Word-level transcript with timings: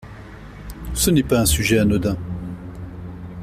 Ce 0.95 1.11
n’est 1.11 1.21
pas 1.21 1.41
un 1.41 1.45
sujet 1.45 1.77
anodin. 1.77 2.17